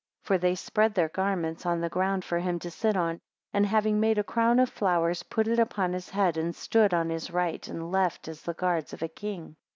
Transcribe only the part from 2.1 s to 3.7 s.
for him to sit on; and